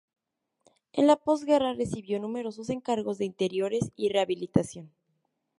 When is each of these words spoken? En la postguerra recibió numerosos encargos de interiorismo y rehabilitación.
En 0.93 1.05
la 1.05 1.15
postguerra 1.15 1.73
recibió 1.75 2.19
numerosos 2.19 2.71
encargos 2.71 3.19
de 3.19 3.25
interiorismo 3.25 3.91
y 3.95 4.09
rehabilitación. 4.09 4.91